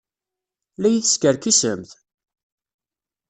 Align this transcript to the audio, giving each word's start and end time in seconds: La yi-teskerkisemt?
La 0.81 0.87
yi-teskerkisemt? 0.89 1.89